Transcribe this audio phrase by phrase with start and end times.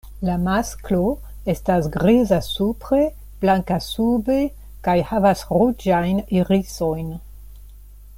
[0.27, 1.01] La masklo
[1.53, 3.01] estas griza supre,
[3.43, 4.39] blanka sube
[4.89, 7.13] kaj havas ruĝajn irisojn.